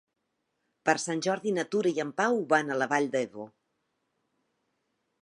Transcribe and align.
Per 0.89 0.95
Sant 1.03 1.21
Jordi 1.25 1.53
na 1.59 1.67
Tura 1.75 1.93
i 1.99 2.03
en 2.05 2.15
Pau 2.23 2.41
van 2.57 2.77
a 2.77 2.81
la 2.83 2.91
Vall 2.95 3.09
d'Ebo. 3.17 3.49